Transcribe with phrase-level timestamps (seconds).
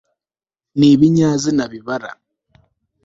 [0.77, 2.09] n'ibinyazina bibara